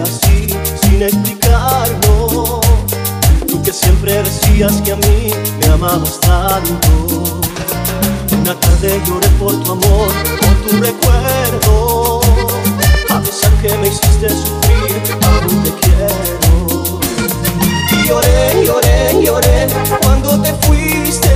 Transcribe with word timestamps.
así, 0.00 0.48
sin 0.82 1.02
explicarlo. 1.02 2.60
Tú 3.46 3.62
que 3.62 3.72
siempre 3.72 4.22
decías 4.22 4.80
que 4.82 4.92
a 4.92 4.96
mí 4.96 5.30
me 5.60 5.66
amabas 5.72 6.20
tanto. 6.20 7.40
Una 8.40 8.54
tarde 8.60 9.00
lloré 9.06 9.28
por 9.40 9.54
tu 9.62 9.72
amor, 9.72 10.08
por 10.40 10.70
tu 10.70 10.76
recuerdo. 10.82 12.20
A 13.10 13.20
pesar 13.20 13.52
que 13.62 13.68
me 13.78 13.88
hiciste 13.88 14.28
sufrir, 14.28 15.02
aún 15.22 15.62
te 15.62 15.70
quiero. 15.80 17.00
Y 17.92 18.08
lloré, 18.08 18.64
lloré, 18.64 19.24
lloré 19.24 19.66
cuando 20.02 20.40
te 20.42 20.52
fuiste. 20.66 21.34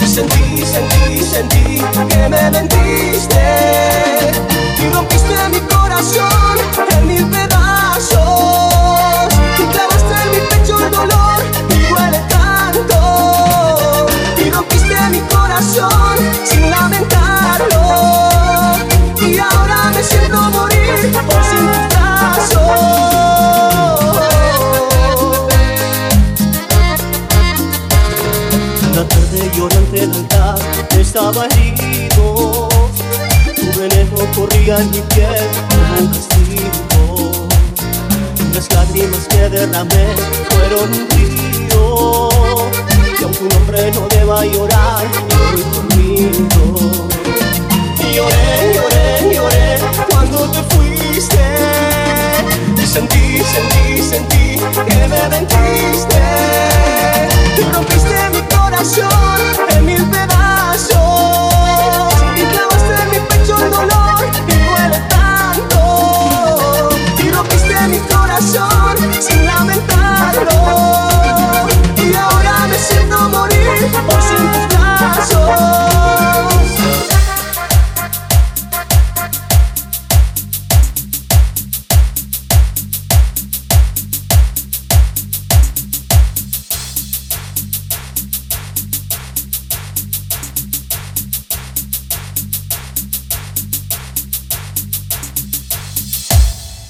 Y 0.00 0.06
sentí, 0.06 0.64
sentí, 0.64 1.24
sentí 1.24 1.82
que 2.08 2.28
me 2.28 2.50
mentiste. 2.50 3.55
Tarde 29.56 29.68
llorante 29.70 30.02
el 30.02 30.12
altar. 30.12 30.58
Estaba 30.98 31.46
herido 31.46 32.68
Tu 33.54 33.78
veneno 33.78 34.16
corría 34.34 34.78
en 34.78 34.90
mi 34.90 35.00
piel 35.00 35.46
como 35.70 36.00
un 36.00 36.08
castigo. 36.08 37.46
Las 38.54 38.72
lágrimas 38.72 39.26
que 39.28 39.48
derramé 39.48 40.14
fueron 40.50 40.92
un 40.92 41.08
río 41.10 42.25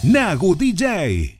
Nagu 0.06 0.54
DJ. 0.54 1.36